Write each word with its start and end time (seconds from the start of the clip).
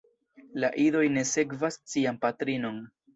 La 0.61 0.69
idoj 0.83 1.03
ne 1.17 1.23
sekvas 1.31 1.77
sian 1.91 2.17
patrinon. 2.25 2.81